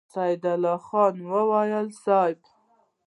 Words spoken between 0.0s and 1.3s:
سيدال خان